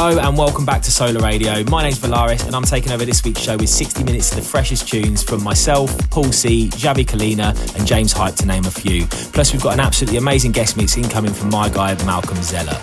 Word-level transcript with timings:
Hello 0.00 0.16
and 0.16 0.38
welcome 0.38 0.64
back 0.64 0.80
to 0.82 0.92
Sola 0.92 1.18
Radio. 1.18 1.64
My 1.64 1.82
name's 1.82 1.98
Volaris 1.98 2.46
and 2.46 2.54
I'm 2.54 2.62
taking 2.62 2.92
over 2.92 3.04
this 3.04 3.24
week's 3.24 3.40
show 3.40 3.56
with 3.56 3.68
60 3.68 4.04
minutes 4.04 4.30
of 4.30 4.36
the 4.36 4.44
freshest 4.44 4.86
tunes 4.86 5.24
from 5.24 5.42
myself, 5.42 5.90
Paul 6.08 6.30
C, 6.30 6.68
Javi 6.68 7.04
Colina, 7.04 7.50
and 7.76 7.84
James 7.84 8.12
Hype, 8.12 8.36
to 8.36 8.46
name 8.46 8.64
a 8.64 8.70
few. 8.70 9.06
Plus, 9.32 9.52
we've 9.52 9.60
got 9.60 9.74
an 9.74 9.80
absolutely 9.80 10.18
amazing 10.18 10.52
guest 10.52 10.76
mix 10.76 10.96
incoming 10.96 11.32
from 11.32 11.50
my 11.50 11.68
guy, 11.68 12.00
Malcolm 12.04 12.40
Zeller. 12.44 12.80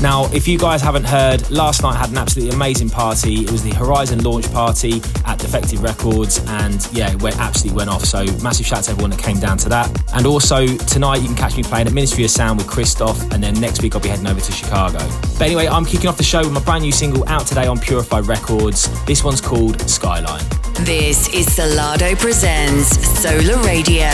Now, 0.00 0.30
if 0.32 0.46
you 0.46 0.58
guys 0.58 0.82
haven't 0.82 1.04
heard, 1.04 1.50
last 1.50 1.82
night 1.82 1.96
had 1.96 2.10
an 2.10 2.18
absolutely 2.18 2.54
amazing 2.54 2.90
party. 2.90 3.40
It 3.40 3.50
was 3.50 3.62
the 3.62 3.74
Horizon 3.74 4.22
launch 4.22 4.50
party 4.52 5.00
at 5.24 5.38
Defective 5.38 5.82
Records, 5.82 6.44
and 6.48 6.86
yeah, 6.92 7.14
it 7.14 7.36
absolutely 7.38 7.76
went 7.76 7.90
off. 7.90 8.04
So, 8.04 8.24
massive 8.42 8.66
shout 8.66 8.80
out 8.80 8.84
to 8.84 8.90
everyone 8.92 9.10
that 9.10 9.20
came 9.20 9.40
down 9.40 9.56
to 9.58 9.68
that. 9.70 9.90
And 10.14 10.26
also, 10.26 10.66
tonight 10.66 11.16
you 11.22 11.26
can 11.26 11.36
catch 11.36 11.56
me 11.56 11.62
playing 11.62 11.86
at 11.86 11.92
Ministry 11.92 12.24
of 12.24 12.30
Sound 12.30 12.58
with 12.58 12.66
Christoph, 12.66 13.20
and 13.32 13.42
then 13.42 13.58
next 13.60 13.82
week 13.82 13.94
I'll 13.94 14.02
be 14.02 14.08
heading 14.08 14.26
over 14.26 14.40
to 14.40 14.52
Chicago. 14.52 14.98
But 15.38 15.42
anyway, 15.42 15.66
I'm 15.66 15.84
kicking 15.84 16.08
off 16.08 16.18
the 16.18 16.24
show 16.24 16.40
with 16.40 16.52
my 16.52 16.60
brand 16.60 16.84
new 16.84 16.92
single 16.92 17.26
out 17.28 17.46
today 17.46 17.66
on 17.66 17.78
Purified 17.78 18.26
Records. 18.26 18.88
This 19.06 19.24
one's 19.24 19.40
called 19.40 19.80
Skyline. 19.88 20.44
This 20.80 21.32
is 21.32 21.46
Solardo 21.46 22.18
Presents 22.18 22.98
Sola 23.20 23.56
Radio, 23.64 24.08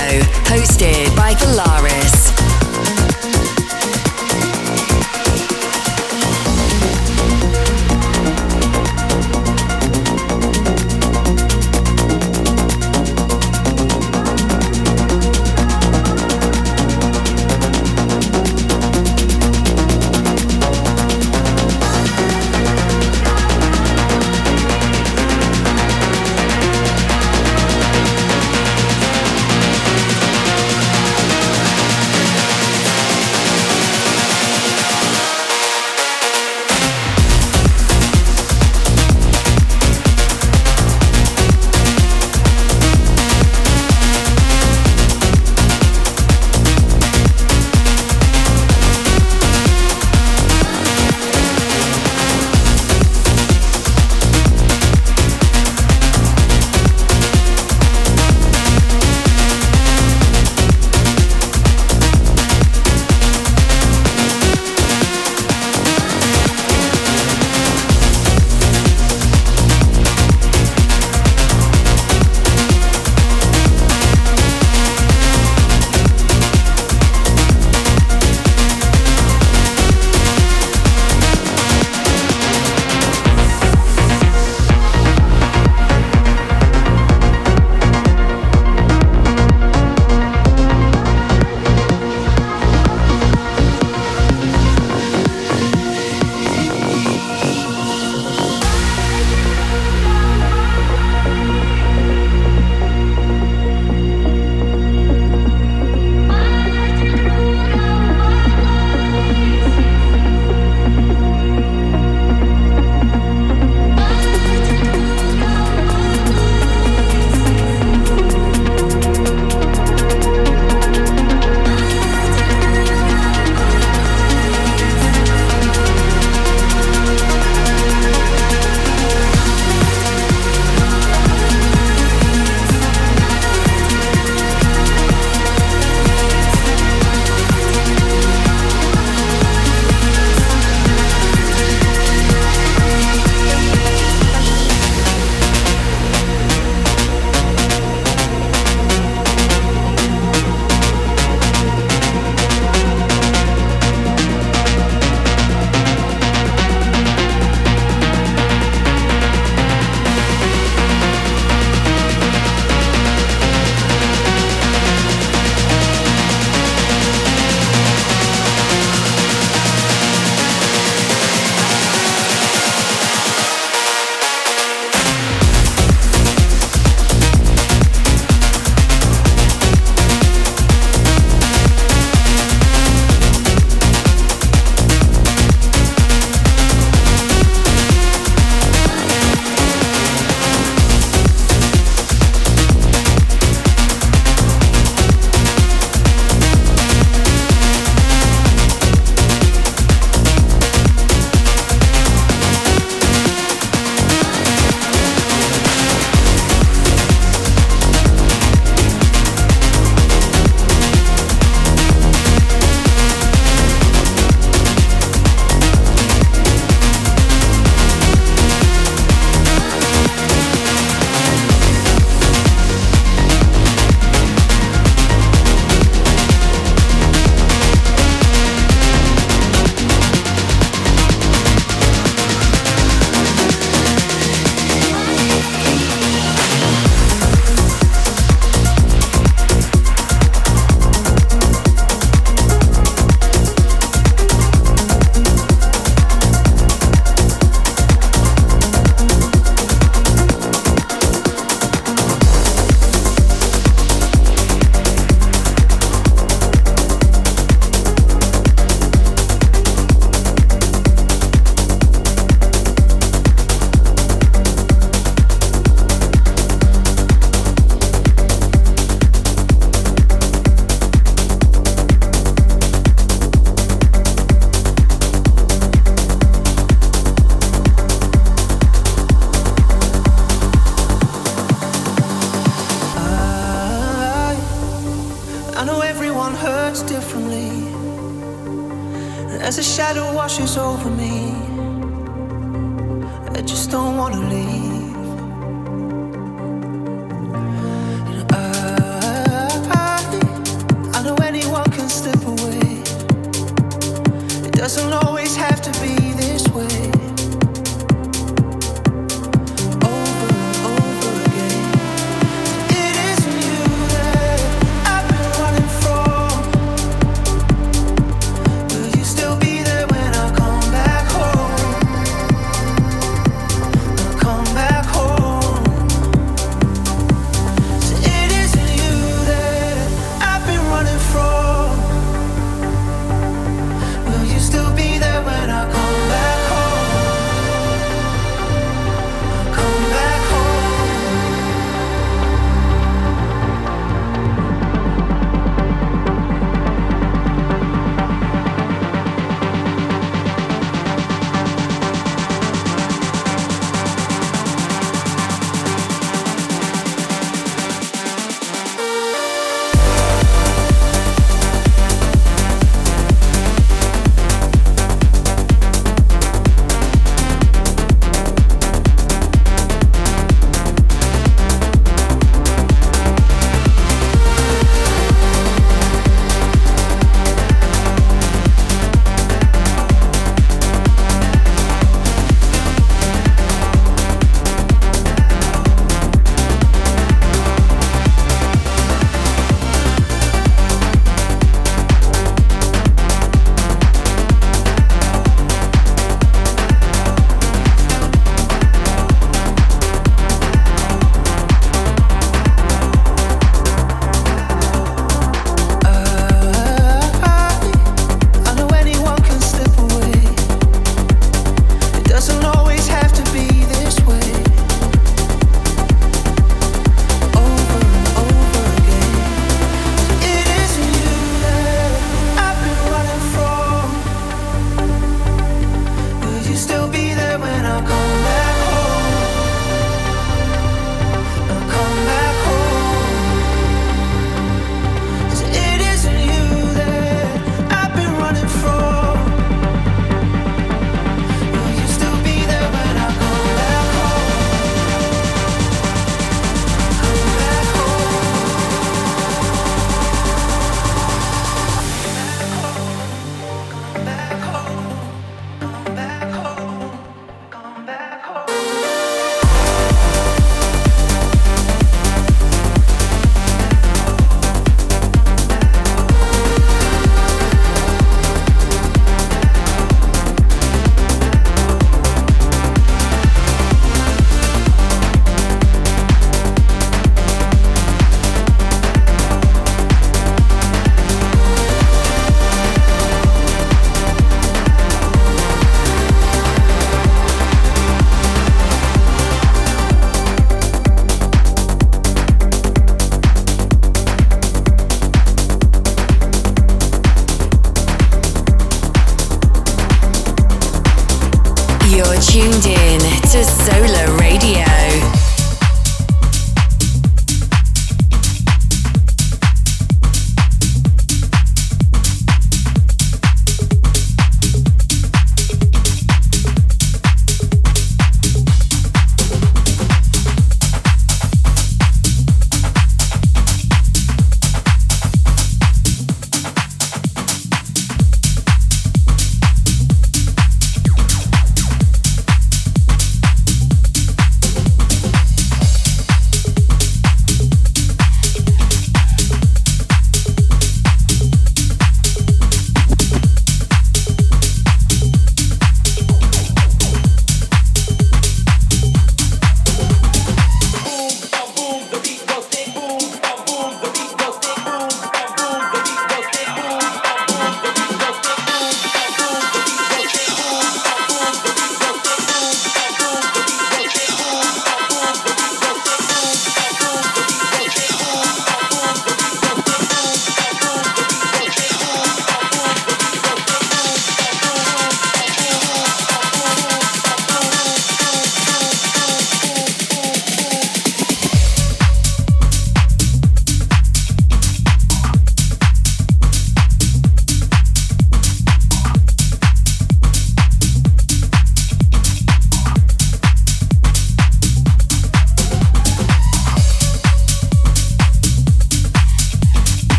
hosted 0.47 1.15
by 1.17 1.34
Volaris. 1.34 2.42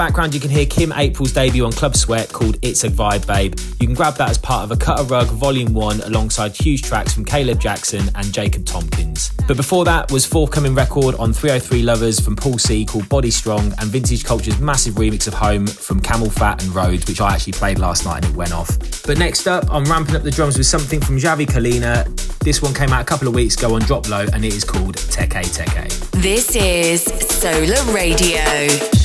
Background, 0.00 0.32
you 0.32 0.40
can 0.40 0.48
hear 0.48 0.64
Kim 0.64 0.94
April's 0.94 1.30
debut 1.34 1.62
on 1.66 1.72
Club 1.72 1.94
Sweat 1.94 2.32
called 2.32 2.56
It's 2.62 2.84
a 2.84 2.88
Vibe 2.88 3.26
Babe. 3.26 3.54
You 3.80 3.86
can 3.86 3.94
grab 3.94 4.14
that 4.16 4.30
as 4.30 4.38
part 4.38 4.64
of 4.64 4.70
a 4.70 4.76
Cut 4.76 4.98
a 4.98 5.02
Rug 5.02 5.26
Volume 5.26 5.74
1 5.74 6.00
alongside 6.00 6.56
huge 6.56 6.80
tracks 6.80 7.12
from 7.12 7.22
Caleb 7.22 7.60
Jackson 7.60 8.08
and 8.14 8.32
Jacob 8.32 8.64
Tompkins. 8.64 9.30
But 9.46 9.58
before 9.58 9.84
that 9.84 10.10
was 10.10 10.24
forthcoming 10.24 10.74
record 10.74 11.16
on 11.16 11.34
303 11.34 11.82
Lovers 11.82 12.18
from 12.18 12.34
Paul 12.34 12.56
C 12.56 12.86
called 12.86 13.10
Body 13.10 13.30
Strong 13.30 13.74
and 13.78 13.90
Vintage 13.90 14.24
Culture's 14.24 14.58
massive 14.58 14.94
remix 14.94 15.26
of 15.26 15.34
Home 15.34 15.66
from 15.66 16.00
CamelPhat 16.00 16.64
and 16.64 16.74
Rhodes, 16.74 17.06
which 17.06 17.20
I 17.20 17.34
actually 17.34 17.52
played 17.52 17.78
last 17.78 18.06
night 18.06 18.24
and 18.24 18.32
it 18.32 18.38
went 18.38 18.54
off. 18.54 18.78
But 19.04 19.18
next 19.18 19.46
up, 19.46 19.70
I'm 19.70 19.84
ramping 19.84 20.16
up 20.16 20.22
the 20.22 20.30
drums 20.30 20.56
with 20.56 20.66
something 20.66 21.02
from 21.02 21.18
Javi 21.18 21.44
Colina. 21.44 22.06
This 22.38 22.62
one 22.62 22.72
came 22.72 22.88
out 22.94 23.02
a 23.02 23.04
couple 23.04 23.28
of 23.28 23.34
weeks 23.34 23.54
ago 23.58 23.74
on 23.74 23.82
Drop 23.82 24.08
Low 24.08 24.24
and 24.32 24.46
it 24.46 24.54
is 24.54 24.64
called 24.64 24.96
Teke 24.96 25.44
Teke. 25.44 26.10
This 26.22 26.56
is 26.56 27.02
Sola 27.04 27.92
Radio. 27.92 28.99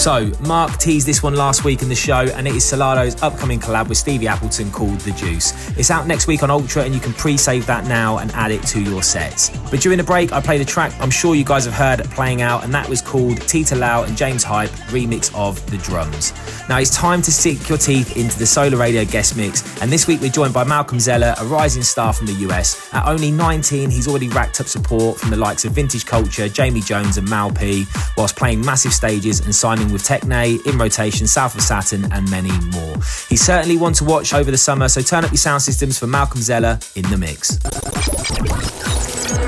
So, 0.00 0.32
Mark 0.46 0.78
teased 0.78 1.06
this 1.06 1.22
one 1.22 1.34
last 1.34 1.62
week 1.62 1.82
in 1.82 1.90
the 1.90 1.94
show, 1.94 2.20
and 2.20 2.48
it 2.48 2.54
is 2.54 2.64
Solardo's 2.64 3.22
upcoming 3.22 3.60
collab 3.60 3.90
with 3.90 3.98
Stevie 3.98 4.28
Appleton 4.28 4.70
called 4.70 4.98
The 5.00 5.10
Juice. 5.10 5.52
It's 5.76 5.90
out 5.90 6.06
next 6.06 6.26
week 6.26 6.42
on 6.42 6.50
Ultra, 6.50 6.84
and 6.84 6.94
you 6.94 7.00
can 7.02 7.12
pre 7.12 7.36
save 7.36 7.66
that 7.66 7.84
now 7.84 8.16
and 8.16 8.32
add 8.32 8.50
it 8.50 8.62
to 8.68 8.80
your 8.80 9.02
sets. 9.02 9.50
But 9.70 9.80
during 9.80 9.98
the 9.98 10.04
break, 10.04 10.32
I 10.32 10.40
played 10.40 10.62
a 10.62 10.64
track 10.64 10.94
I'm 11.00 11.10
sure 11.10 11.34
you 11.34 11.44
guys 11.44 11.66
have 11.66 11.74
heard 11.74 12.02
playing 12.12 12.40
out, 12.40 12.64
and 12.64 12.72
that 12.72 12.88
was 12.88 13.02
called 13.02 13.42
Tita 13.46 13.76
Lau 13.76 14.04
and 14.04 14.16
James 14.16 14.42
Hype 14.42 14.70
remix 14.88 15.30
of 15.34 15.70
The 15.70 15.76
Drums. 15.76 16.32
Now, 16.66 16.78
it's 16.78 16.96
time 16.96 17.20
to 17.20 17.30
sink 17.30 17.68
your 17.68 17.76
teeth 17.76 18.16
into 18.16 18.38
the 18.38 18.46
Sola 18.46 18.78
Radio 18.78 19.04
guest 19.04 19.36
mix, 19.36 19.82
and 19.82 19.92
this 19.92 20.06
week 20.06 20.22
we're 20.22 20.30
joined 20.30 20.54
by 20.54 20.64
Malcolm 20.64 20.98
Zeller, 20.98 21.34
a 21.38 21.44
rising 21.44 21.82
star 21.82 22.14
from 22.14 22.26
the 22.26 22.48
US. 22.48 22.88
At 22.94 23.06
only 23.06 23.30
19, 23.30 23.90
he's 23.90 24.08
already 24.08 24.30
racked 24.30 24.62
up 24.62 24.66
support 24.66 25.18
from 25.18 25.28
the 25.28 25.36
likes 25.36 25.66
of 25.66 25.72
Vintage 25.72 26.06
Culture, 26.06 26.48
Jamie 26.48 26.80
Jones, 26.80 27.18
and 27.18 27.28
Mau 27.28 27.50
P, 27.50 27.84
whilst 28.16 28.34
playing 28.34 28.64
massive 28.64 28.94
stages 28.94 29.40
and 29.40 29.54
signing 29.54 29.90
with 29.92 29.99
Techne, 30.00 30.64
In 30.66 30.78
Rotation, 30.78 31.26
South 31.26 31.54
of 31.54 31.62
Saturn, 31.62 32.10
and 32.12 32.30
many 32.30 32.50
more. 32.70 32.94
He's 33.28 33.42
certainly 33.42 33.76
one 33.76 33.92
to 33.94 34.04
watch 34.04 34.34
over 34.34 34.50
the 34.50 34.58
summer, 34.58 34.88
so 34.88 35.00
turn 35.00 35.24
up 35.24 35.30
your 35.30 35.38
sound 35.38 35.62
systems 35.62 35.98
for 35.98 36.06
Malcolm 36.06 36.40
Zeller 36.42 36.78
in 36.96 37.02
the 37.10 37.16
mix. 37.16 37.58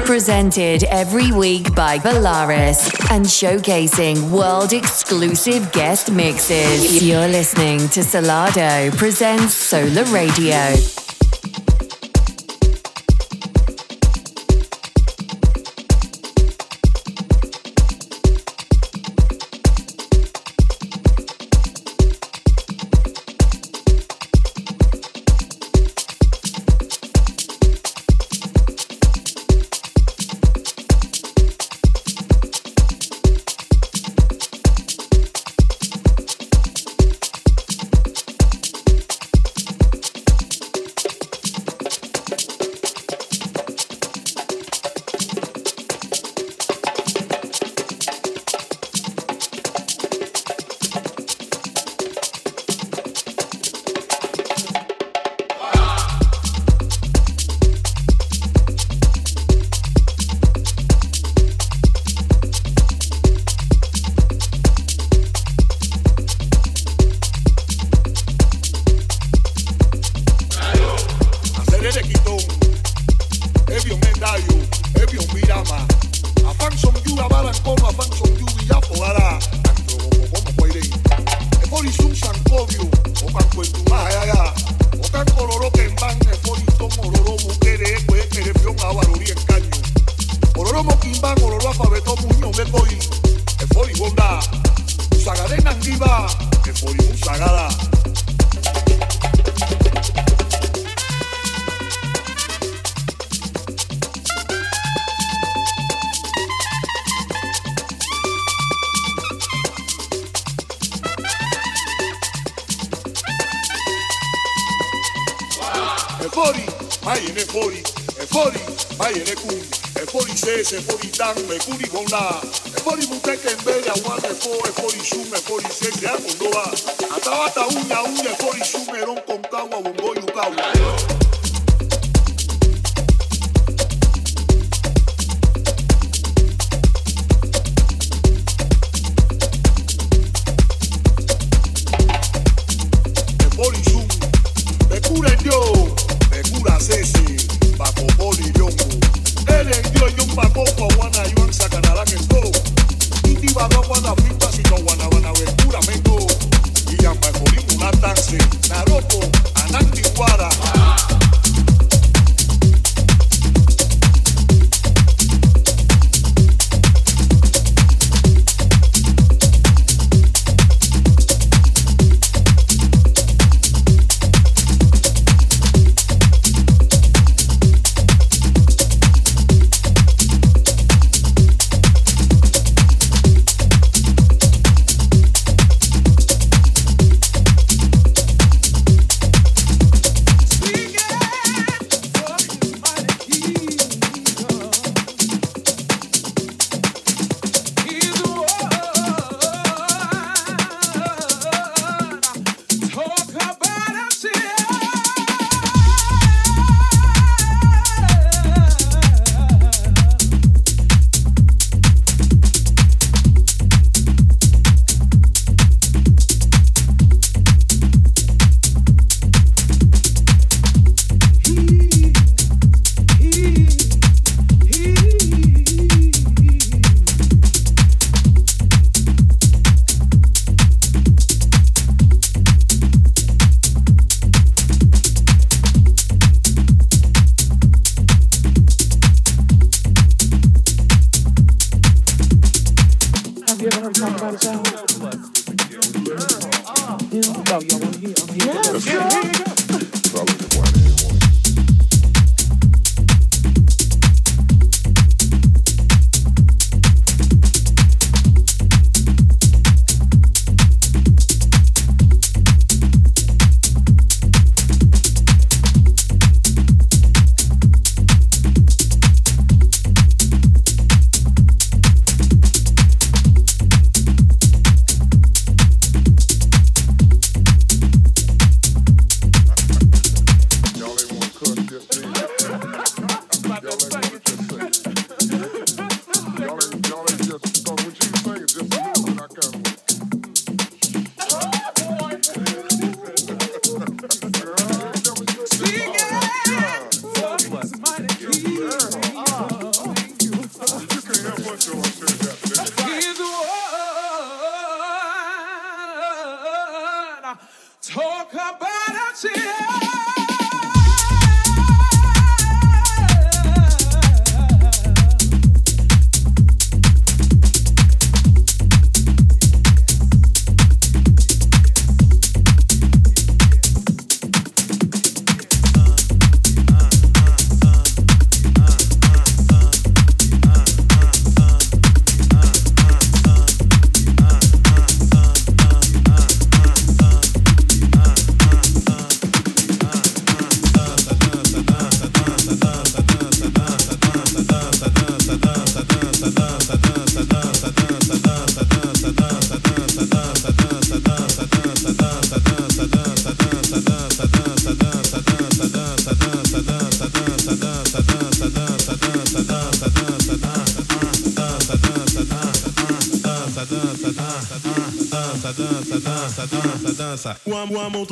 Presented 0.06 0.84
every 0.84 1.32
week 1.32 1.74
by 1.74 1.98
Volaris 1.98 2.90
and 3.10 3.24
showcasing 3.24 4.30
world 4.30 4.72
exclusive 4.72 5.72
guest 5.72 6.10
mixes. 6.10 7.02
You're 7.02 7.28
listening 7.28 7.78
to 7.90 8.00
Solardo 8.00 8.94
presents 8.96 9.54
Sola 9.54 10.04
Radio. 10.12 11.01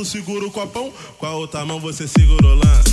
Tu 0.01 0.05
segura 0.07 0.47
o 0.47 0.51
copão, 0.51 0.91
com 1.19 1.27
a 1.27 1.35
outra 1.35 1.63
mão 1.67 1.79
você 1.79 2.09
segura 2.09 2.47
o 2.47 2.55
lance. 2.55 2.90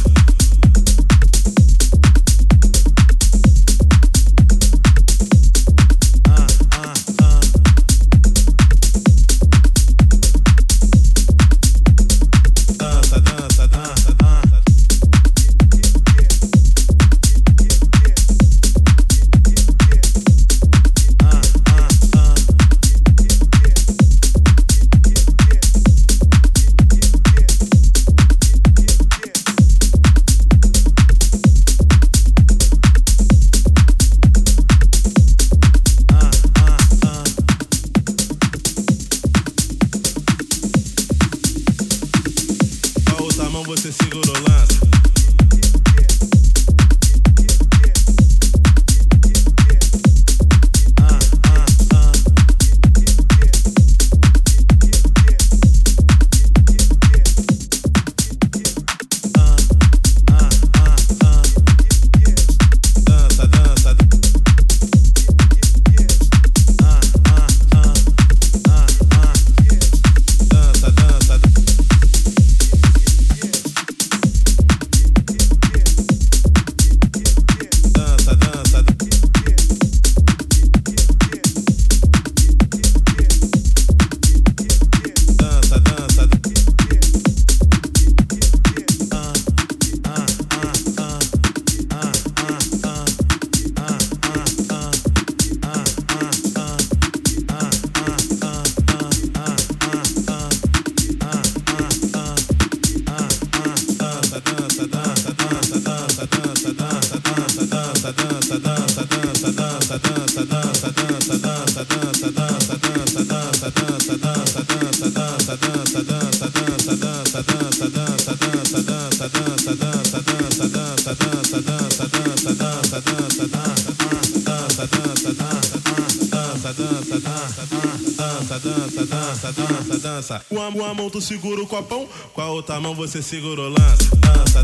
Tu 131.18 131.22
segura 131.22 131.62
o 131.64 131.66
copão, 131.66 132.08
com 132.32 132.42
a 132.42 132.52
outra 132.52 132.80
mão 132.80 132.94
você 132.94 133.24
segura 133.24 133.62
o 133.62 133.70
dança, 133.72 134.64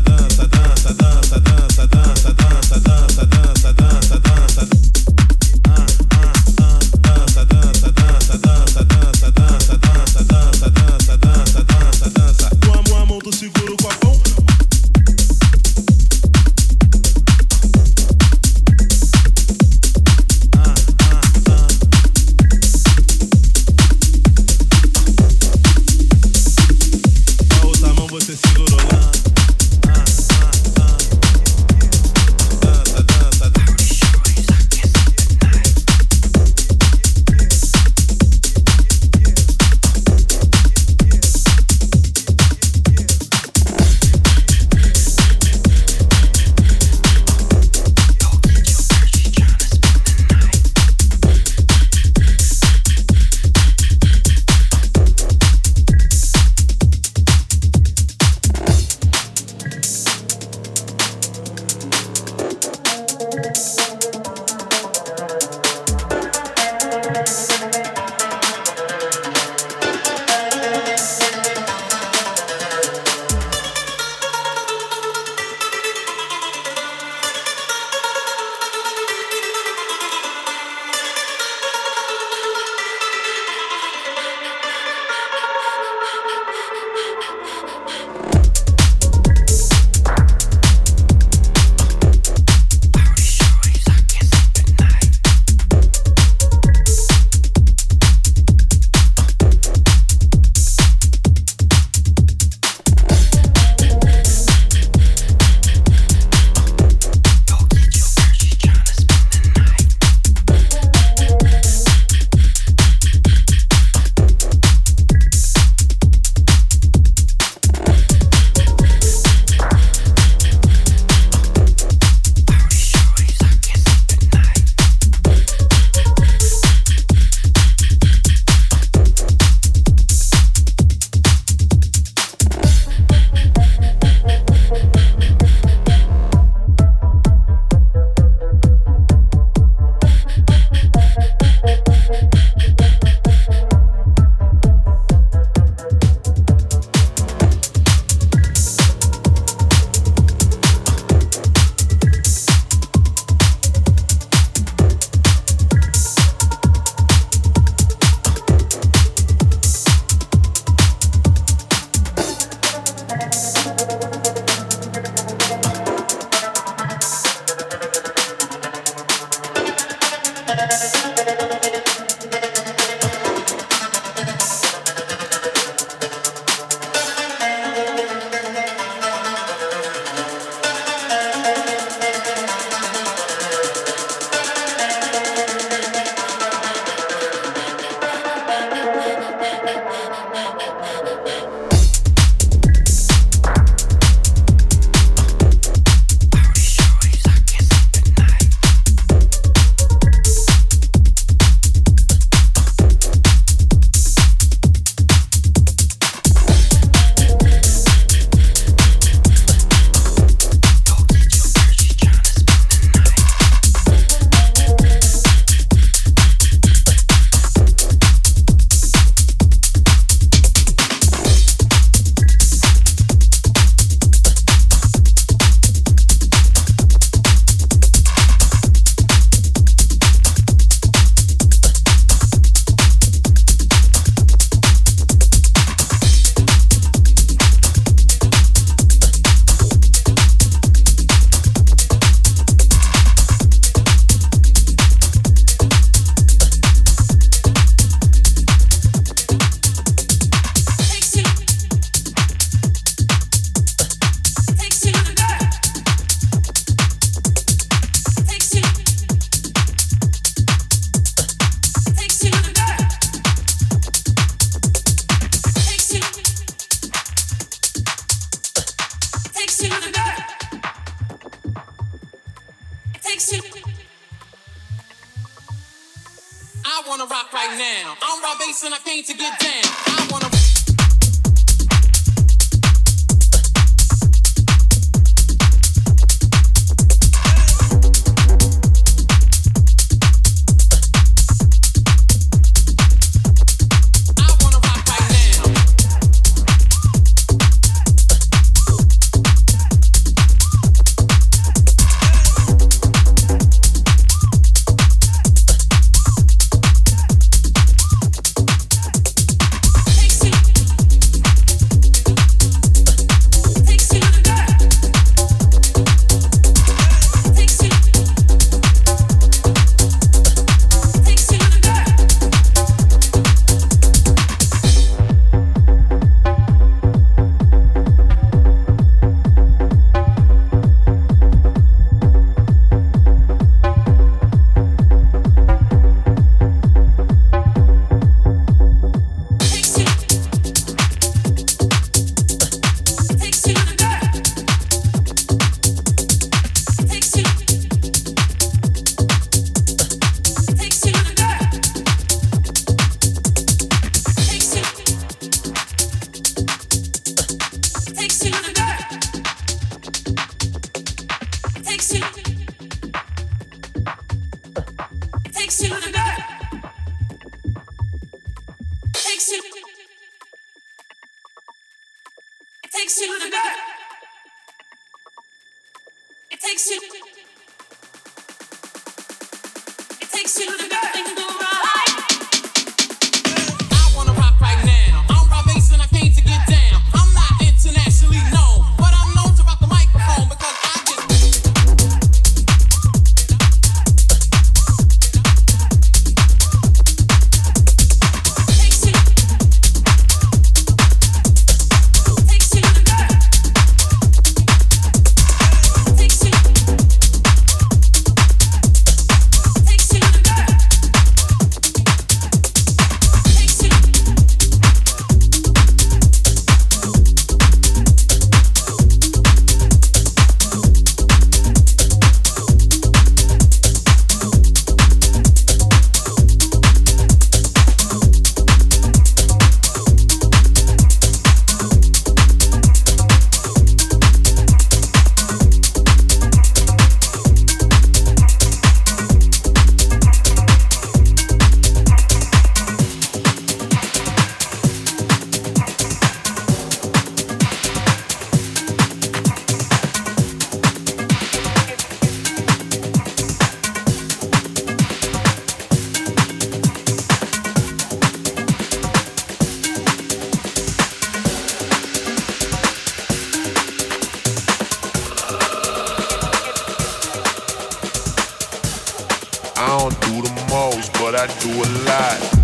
I 471.24 471.26
do 471.40 471.48
a 471.48 471.68
lot. 471.86 472.43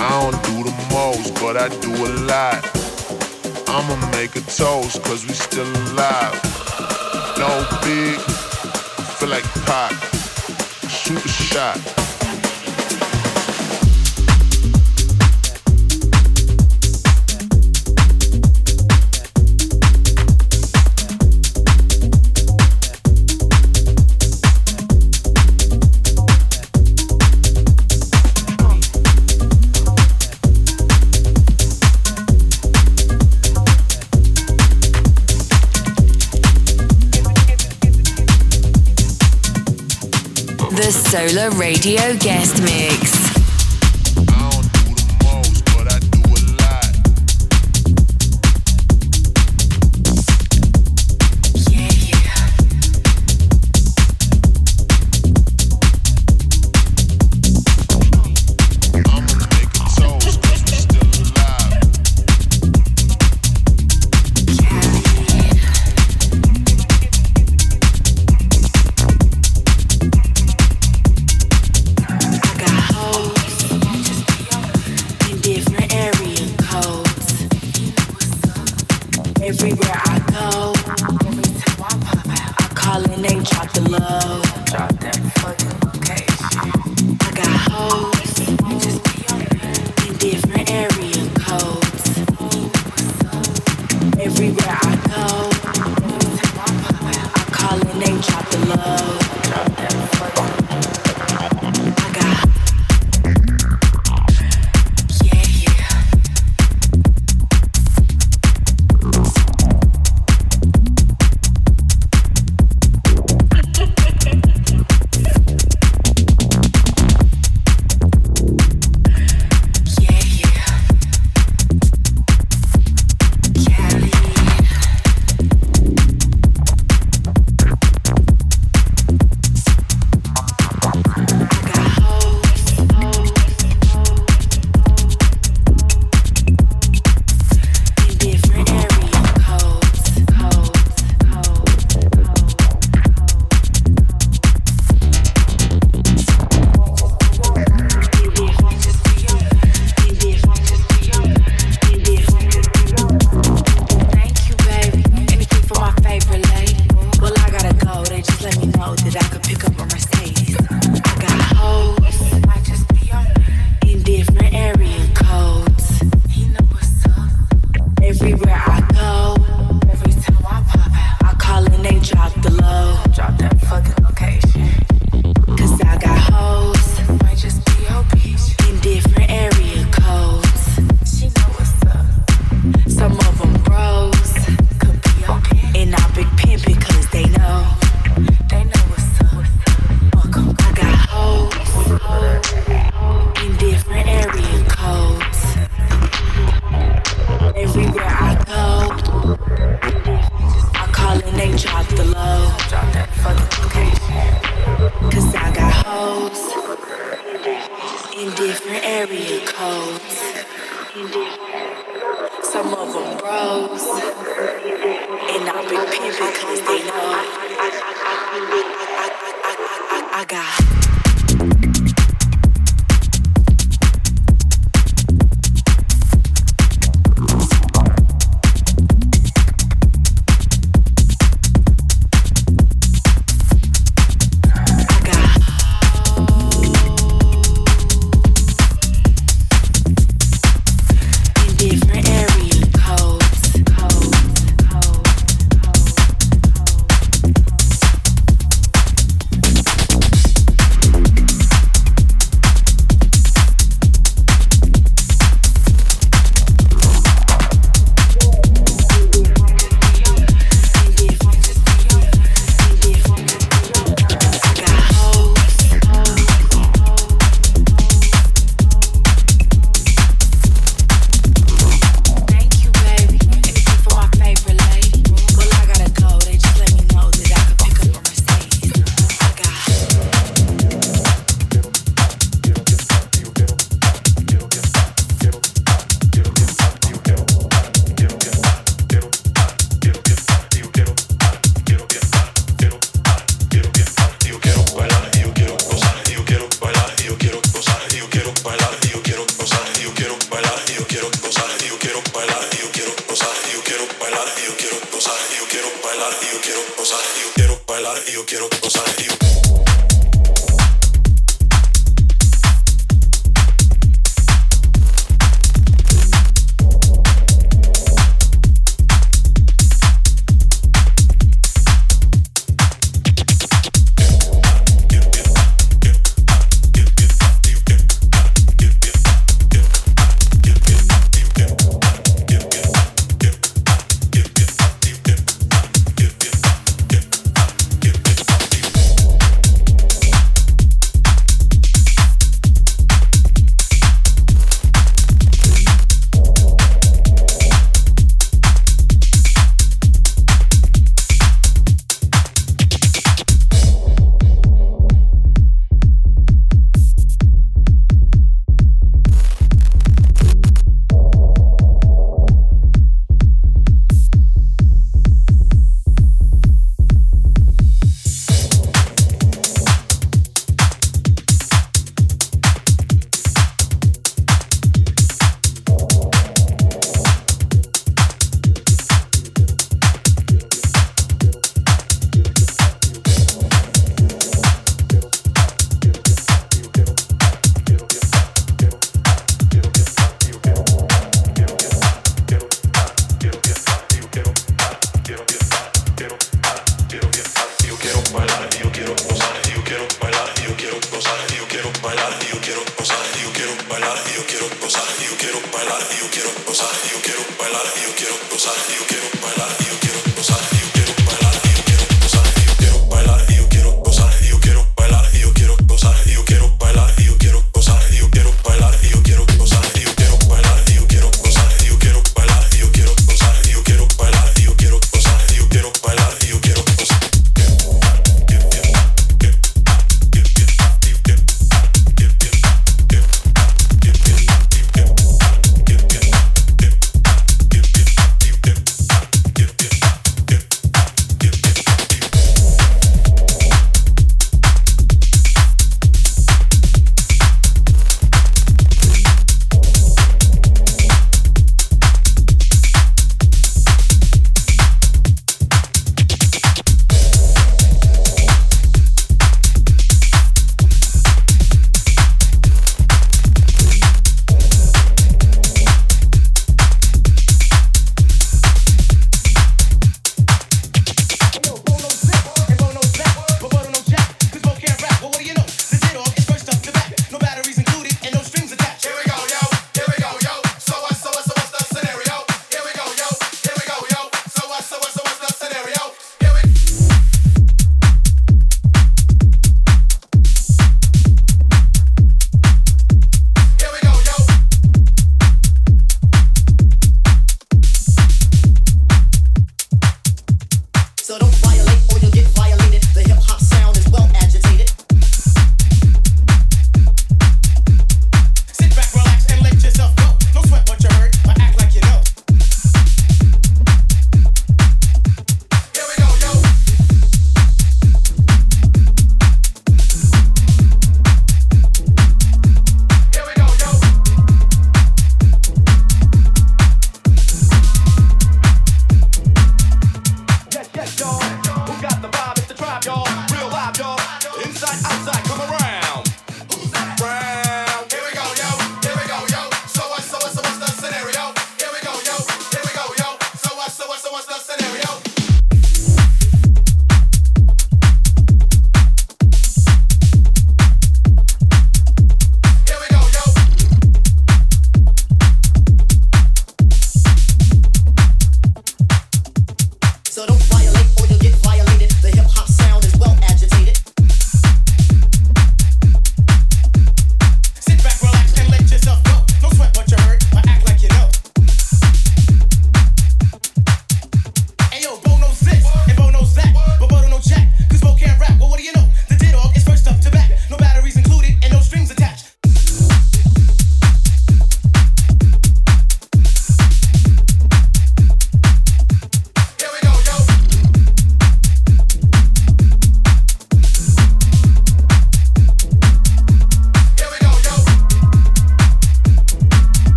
I 0.00 0.30
don't 0.30 0.42
do 0.44 0.62
the 0.62 0.74
most, 0.92 1.34
but 1.40 1.56
I 1.56 1.68
do 1.80 1.90
a 1.90 2.10
lot. 2.26 2.62
I'ma 3.68 3.96
make 4.12 4.36
a 4.36 4.40
toast, 4.40 5.02
cause 5.02 5.26
we 5.26 5.34
still 5.34 5.66
alive. 5.66 6.34
No 7.36 7.50
big, 7.82 8.18
feel 9.18 9.28
like 9.28 9.44
pop. 9.66 9.92
Shoot 10.88 11.24
a 11.24 11.28
shot. 11.28 12.07
Sola 41.10 41.48
Radio 41.56 42.14
Guest 42.18 42.60
Mix. 42.60 43.27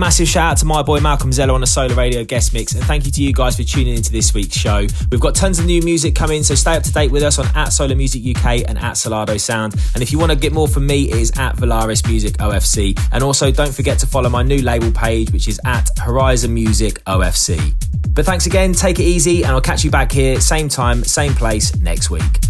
Massive 0.00 0.28
shout 0.28 0.52
out 0.52 0.56
to 0.56 0.64
my 0.64 0.82
boy 0.82 0.98
Malcolm 0.98 1.30
Zeller 1.30 1.52
on 1.52 1.60
the 1.60 1.66
Sola 1.66 1.94
Radio 1.94 2.24
guest 2.24 2.54
mix, 2.54 2.72
and 2.72 2.82
thank 2.84 3.04
you 3.04 3.12
to 3.12 3.22
you 3.22 3.34
guys 3.34 3.56
for 3.56 3.64
tuning 3.64 3.94
into 3.94 4.10
this 4.10 4.32
week's 4.32 4.56
show. 4.56 4.86
We've 5.10 5.20
got 5.20 5.34
tons 5.34 5.58
of 5.58 5.66
new 5.66 5.82
music 5.82 6.14
coming, 6.14 6.42
so 6.42 6.54
stay 6.54 6.74
up 6.74 6.82
to 6.84 6.90
date 6.90 7.10
with 7.10 7.22
us 7.22 7.38
on 7.38 7.46
at 7.54 7.66
Sola 7.66 7.94
Music 7.94 8.22
UK 8.34 8.62
and 8.66 8.78
at 8.78 8.94
Solardo 8.94 9.38
Sound. 9.38 9.74
And 9.92 10.02
if 10.02 10.10
you 10.10 10.18
want 10.18 10.32
to 10.32 10.38
get 10.38 10.54
more 10.54 10.68
from 10.68 10.86
me, 10.86 11.10
it 11.10 11.16
is 11.16 11.32
at 11.36 11.54
Volaris 11.56 12.08
Music 12.08 12.32
OFC. 12.38 12.98
And 13.12 13.22
also, 13.22 13.50
don't 13.50 13.74
forget 13.74 13.98
to 13.98 14.06
follow 14.06 14.30
my 14.30 14.42
new 14.42 14.62
label 14.62 14.90
page, 14.90 15.32
which 15.32 15.48
is 15.48 15.60
at 15.66 15.90
Horizon 15.98 16.54
Music 16.54 17.04
OFC. 17.04 17.74
But 18.14 18.24
thanks 18.24 18.46
again, 18.46 18.72
take 18.72 19.00
it 19.00 19.04
easy, 19.04 19.42
and 19.42 19.52
I'll 19.52 19.60
catch 19.60 19.84
you 19.84 19.90
back 19.90 20.10
here, 20.12 20.40
same 20.40 20.70
time, 20.70 21.04
same 21.04 21.34
place 21.34 21.76
next 21.76 22.08
week. 22.08 22.49